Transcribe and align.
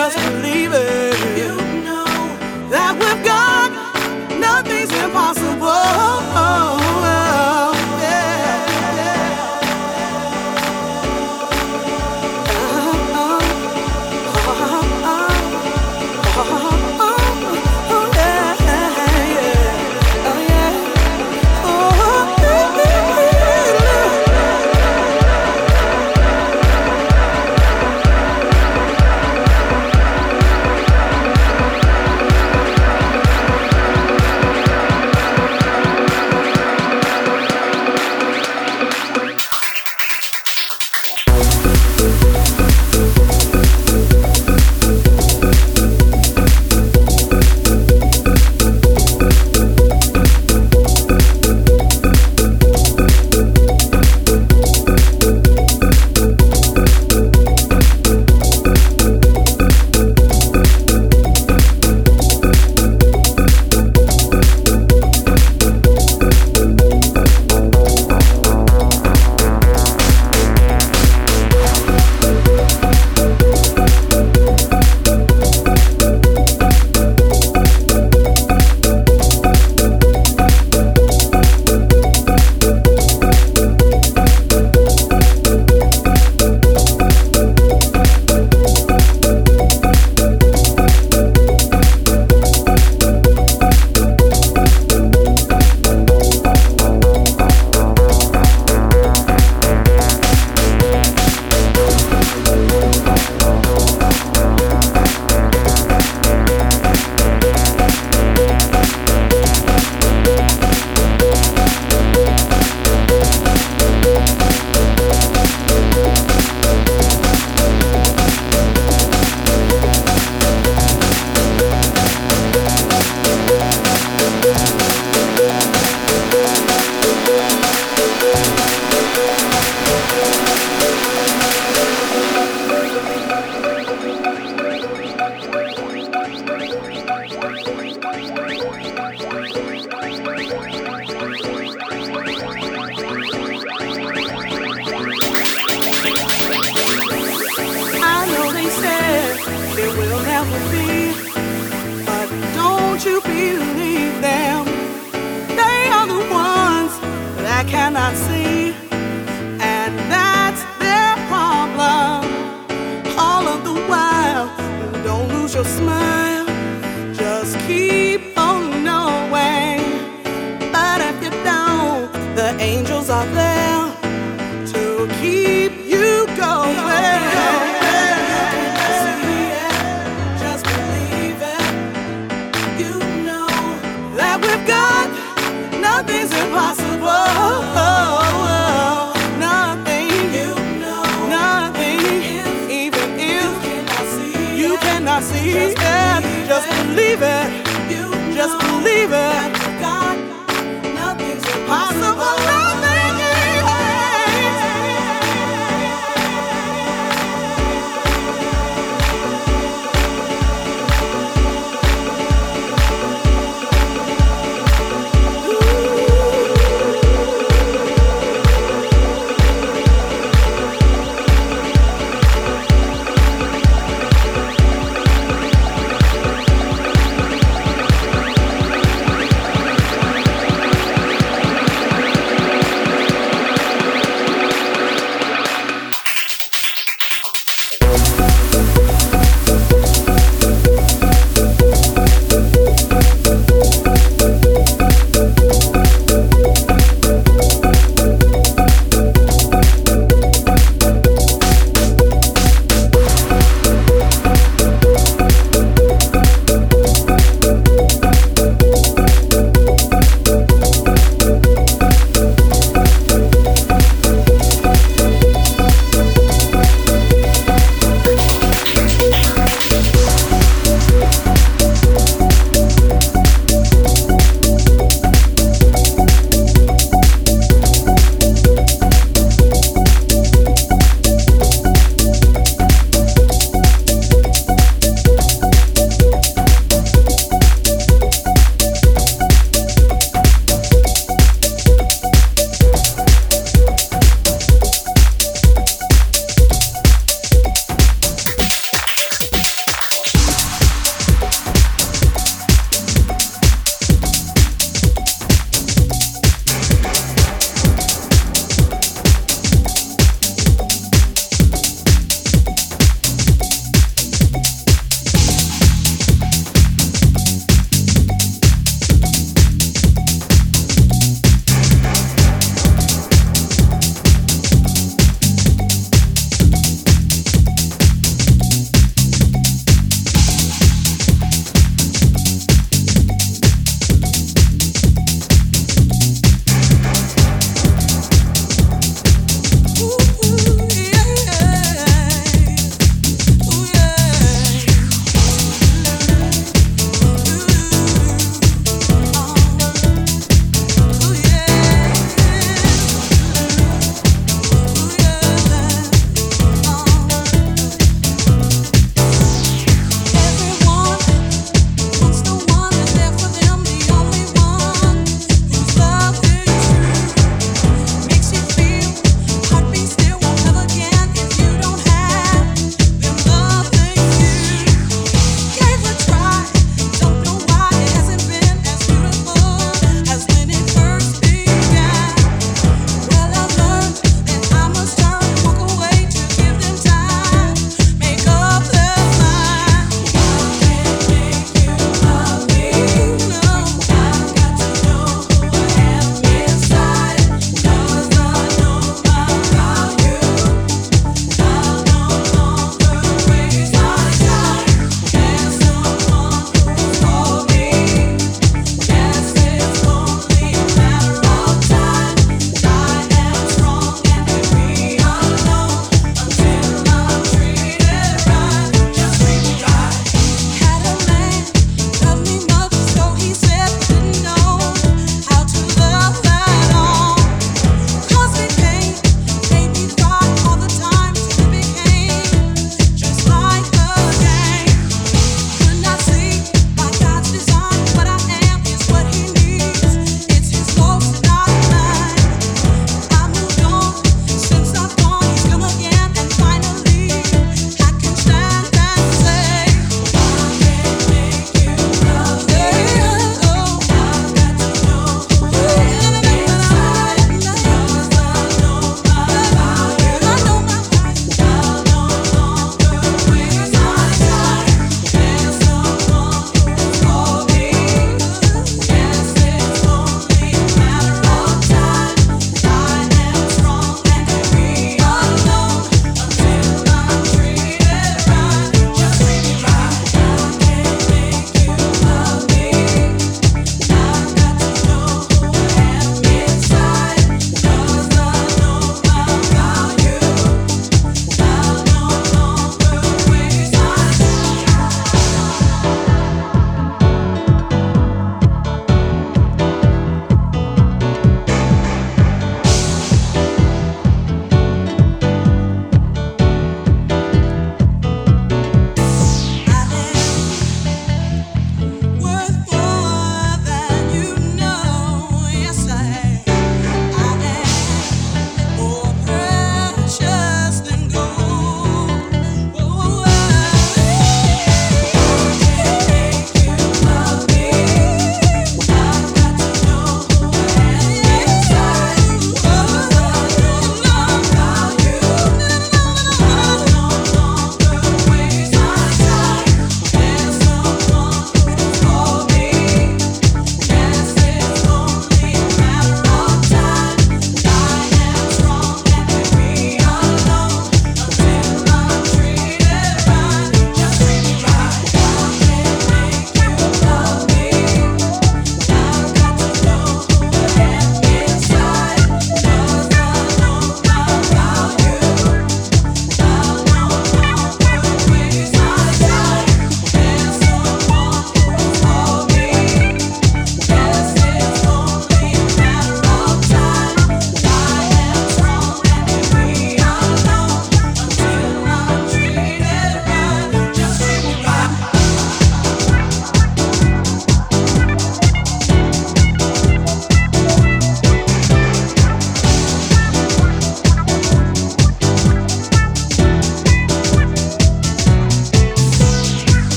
just 0.00 0.16
believe 0.16 0.59